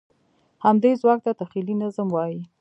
[0.65, 2.41] همدې ځواک ته تخیلي نظم وایي.